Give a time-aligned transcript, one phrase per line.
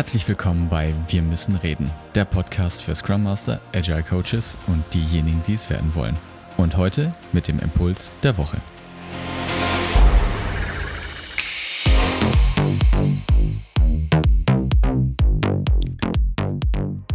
[0.00, 5.42] Herzlich willkommen bei Wir müssen reden, der Podcast für Scrum Master, Agile Coaches und diejenigen,
[5.46, 6.16] die es werden wollen.
[6.56, 8.56] Und heute mit dem Impuls der Woche.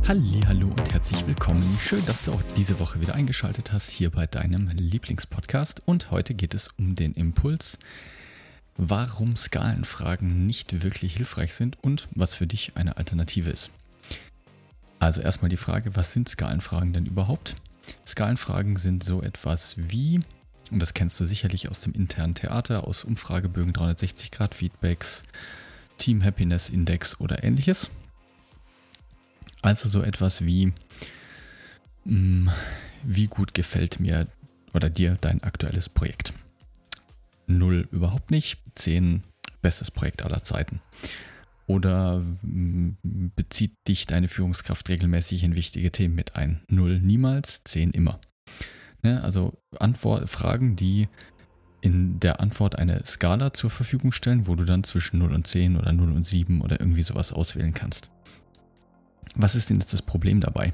[0.07, 1.63] Hallo und herzlich willkommen.
[1.79, 5.81] Schön, dass du auch diese Woche wieder eingeschaltet hast hier bei deinem Lieblingspodcast.
[5.87, 7.79] Und heute geht es um den Impuls,
[8.77, 13.71] warum Skalenfragen nicht wirklich hilfreich sind und was für dich eine Alternative ist.
[14.99, 17.55] Also erstmal die Frage, was sind Skalenfragen denn überhaupt?
[18.05, 20.19] Skalenfragen sind so etwas wie,
[20.71, 25.23] und das kennst du sicherlich aus dem internen Theater, aus Umfragebögen 360 Grad Feedbacks,
[25.97, 27.89] Team Happiness Index oder ähnliches.
[29.61, 30.73] Also so etwas wie,
[32.05, 32.49] mm,
[33.03, 34.27] wie gut gefällt mir
[34.73, 36.33] oder dir dein aktuelles Projekt.
[37.47, 39.23] 0 überhaupt nicht, 10
[39.61, 40.81] bestes Projekt aller Zeiten.
[41.67, 42.97] Oder mm,
[43.35, 46.61] bezieht dich deine Führungskraft regelmäßig in wichtige Themen mit ein?
[46.69, 48.19] 0 niemals, 10 immer.
[49.01, 51.07] Ne, also Antwort, Fragen, die
[51.81, 55.77] in der Antwort eine Skala zur Verfügung stellen, wo du dann zwischen 0 und 10
[55.77, 58.09] oder 0 und 7 oder irgendwie sowas auswählen kannst.
[59.35, 60.73] Was ist denn jetzt das Problem dabei?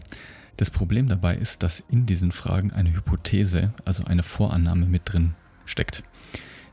[0.58, 5.34] Das Problem dabei ist, dass in diesen Fragen eine Hypothese, also eine Vorannahme mit drin
[5.66, 6.03] steckt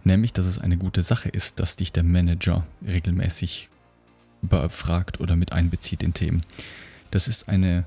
[0.05, 3.69] nämlich dass es eine gute Sache ist, dass dich der Manager regelmäßig
[4.43, 6.43] befragt oder mit einbezieht in Themen.
[7.11, 7.85] Das ist eine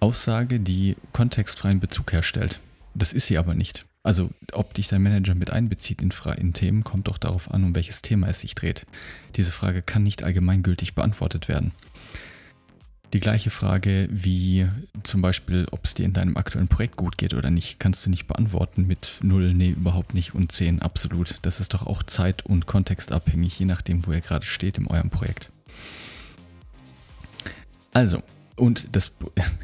[0.00, 2.60] Aussage, die kontextfreien Bezug herstellt.
[2.94, 3.86] Das ist sie aber nicht.
[4.02, 7.74] Also ob dich dein Manager mit einbezieht in, in, Themen, kommt doch darauf an, um
[7.74, 8.86] welches Thema es sich dreht.
[9.34, 11.72] Diese Frage kann nicht allgemeingültig beantwortet werden.
[13.12, 14.68] Die gleiche Frage wie
[15.02, 18.10] zum Beispiel, ob es dir in deinem aktuellen Projekt gut geht oder nicht, kannst du
[18.10, 21.36] nicht beantworten mit 0, nee, überhaupt nicht und 10, absolut.
[21.42, 25.10] Das ist doch auch zeit- und kontextabhängig, je nachdem, wo ihr gerade steht in eurem
[25.10, 25.50] Projekt.
[27.92, 28.22] Also,
[28.56, 29.12] und das,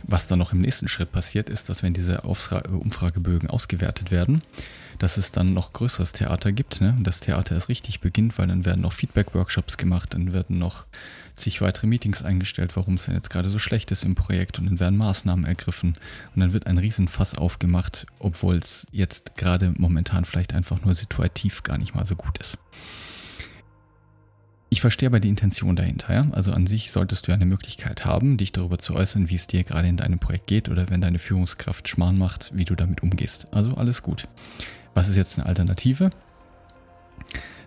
[0.02, 4.42] was dann noch im nächsten Schritt passiert, ist, dass wenn diese Umfragebögen ausgewertet werden,
[4.98, 6.80] dass es dann noch größeres Theater gibt.
[6.80, 6.96] Ne?
[7.00, 10.84] Das Theater erst richtig beginnt, weil dann werden noch Feedback-Workshops gemacht, dann werden noch
[11.34, 14.66] sich weitere Meetings eingestellt, warum es denn jetzt gerade so schlecht ist im Projekt und
[14.66, 15.96] dann werden Maßnahmen ergriffen
[16.34, 21.62] und dann wird ein Riesenfass aufgemacht, obwohl es jetzt gerade momentan vielleicht einfach nur situativ
[21.62, 22.58] gar nicht mal so gut ist.
[24.72, 26.14] Ich verstehe aber die Intention dahinter.
[26.14, 26.26] Ja?
[26.32, 29.64] Also an sich solltest du eine Möglichkeit haben, dich darüber zu äußern, wie es dir
[29.64, 33.48] gerade in deinem Projekt geht oder wenn deine Führungskraft Schmarrn macht, wie du damit umgehst.
[33.50, 34.28] Also alles gut.
[34.94, 36.08] Was ist jetzt eine Alternative?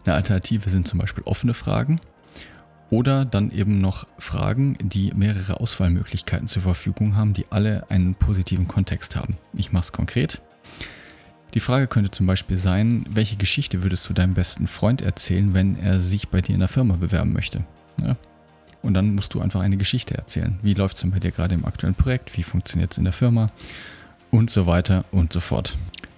[0.04, 2.02] Eine Alternative sind zum Beispiel offene Fragen
[2.90, 8.68] oder dann eben noch Fragen, die mehrere Auswahlmöglichkeiten zur Verfügung haben, die alle einen positiven
[8.68, 9.38] Kontext haben.
[9.56, 10.42] Ich mache es konkret.
[11.56, 15.80] Die Frage könnte zum Beispiel sein, welche Geschichte würdest du deinem besten Freund erzählen, wenn
[15.80, 17.64] er sich bei dir in der Firma bewerben möchte?
[18.02, 18.18] Ja.
[18.82, 20.60] Und dann musst du einfach eine Geschichte erzählen.
[20.62, 22.38] Wie läuft es denn bei dir gerade im aktuellen Projekt?
[22.38, 23.48] Wie funktioniert es in der Firma?
[24.32, 25.78] Und so weiter und so fort.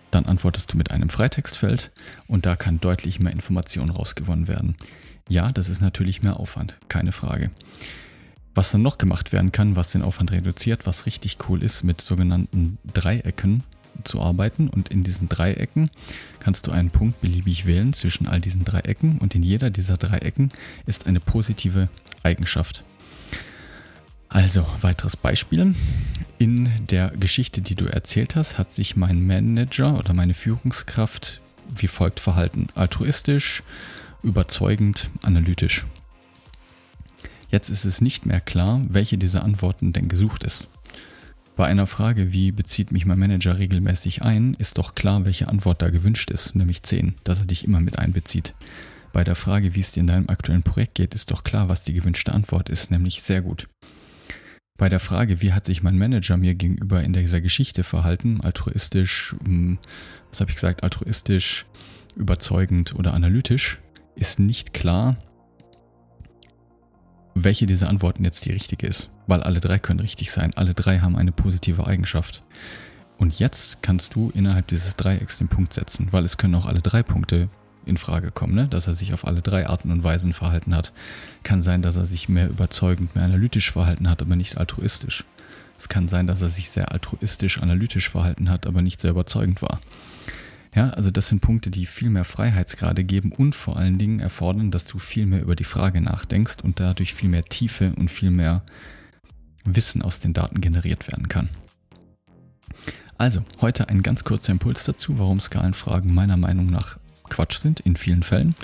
[0.09, 1.91] Dann antwortest du mit einem Freitextfeld
[2.27, 4.75] und da kann deutlich mehr Information rausgewonnen werden.
[5.29, 7.51] Ja, das ist natürlich mehr Aufwand, keine Frage.
[8.55, 12.01] Was dann noch gemacht werden kann, was den Aufwand reduziert, was richtig cool ist, mit
[12.01, 13.63] sogenannten Dreiecken
[14.03, 14.69] zu arbeiten.
[14.69, 15.89] Und in diesen Dreiecken
[16.39, 20.51] kannst du einen Punkt beliebig wählen zwischen all diesen Dreiecken und in jeder dieser Dreiecken
[20.85, 21.89] ist eine positive
[22.23, 22.83] Eigenschaft.
[24.29, 25.73] Also, weiteres Beispiel.
[26.37, 31.41] In der Geschichte, die du erzählt hast, hat sich mein Manager oder meine Führungskraft
[31.73, 32.67] wie folgt verhalten.
[32.75, 33.63] Altruistisch,
[34.23, 35.85] überzeugend, analytisch.
[37.49, 40.67] Jetzt ist es nicht mehr klar, welche dieser Antworten denn gesucht ist.
[41.57, 45.81] Bei einer Frage, wie bezieht mich mein Manager regelmäßig ein, ist doch klar, welche Antwort
[45.81, 48.53] da gewünscht ist, nämlich 10, dass er dich immer mit einbezieht.
[49.11, 51.83] Bei der Frage, wie es dir in deinem aktuellen Projekt geht, ist doch klar, was
[51.83, 53.67] die gewünschte Antwort ist, nämlich sehr gut.
[54.77, 59.35] Bei der Frage, wie hat sich mein Manager mir gegenüber in dieser Geschichte verhalten, altruistisch,
[59.43, 59.79] hm,
[60.29, 61.65] was habe ich gesagt, altruistisch,
[62.15, 63.79] überzeugend oder analytisch,
[64.13, 65.17] ist nicht klar,
[67.47, 70.51] welche dieser Antworten jetzt die richtige ist, weil alle drei können richtig sein.
[70.57, 72.43] Alle drei haben eine positive Eigenschaft.
[73.17, 76.81] Und jetzt kannst du innerhalb dieses Dreiecks den Punkt setzen, weil es können auch alle
[76.81, 77.47] drei Punkte
[77.85, 78.67] in Frage kommen, ne?
[78.67, 80.91] dass er sich auf alle drei Arten und Weisen verhalten hat.
[81.43, 85.23] Kann sein, dass er sich mehr überzeugend, mehr analytisch verhalten hat, aber nicht altruistisch.
[85.77, 89.61] Es kann sein, dass er sich sehr altruistisch, analytisch verhalten hat, aber nicht sehr überzeugend
[89.61, 89.79] war.
[90.75, 94.71] Ja, also das sind Punkte, die viel mehr Freiheitsgrade geben und vor allen Dingen erfordern,
[94.71, 98.31] dass du viel mehr über die Frage nachdenkst und dadurch viel mehr Tiefe und viel
[98.31, 98.63] mehr
[99.63, 101.49] Wissen aus den Daten generiert werden kann.
[103.17, 106.97] Also, heute ein ganz kurzer Impuls dazu, warum Skalenfragen meiner Meinung nach
[107.29, 108.55] Quatsch sind in vielen Fällen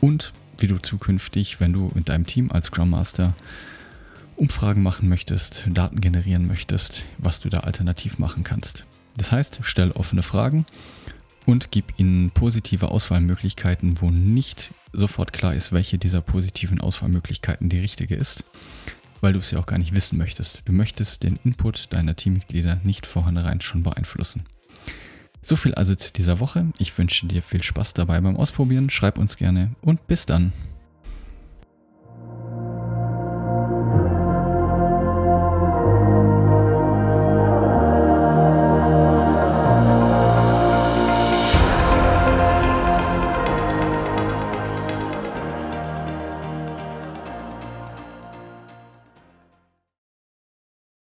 [0.00, 3.34] und wie du zukünftig, wenn du mit deinem Team als Scrum Master
[4.36, 8.86] Umfragen machen möchtest, Daten generieren möchtest, was du da alternativ machen kannst.
[9.16, 10.64] Das heißt, stell offene Fragen
[11.48, 17.78] und gib ihnen positive Auswahlmöglichkeiten, wo nicht sofort klar ist, welche dieser positiven Auswahlmöglichkeiten die
[17.78, 18.44] richtige ist,
[19.22, 20.60] weil du es ja auch gar nicht wissen möchtest.
[20.66, 24.44] Du möchtest den Input deiner Teammitglieder nicht vornherein schon beeinflussen.
[25.40, 26.66] So viel also zu dieser Woche.
[26.78, 28.90] Ich wünsche dir viel Spaß dabei beim Ausprobieren.
[28.90, 30.52] Schreib uns gerne und bis dann.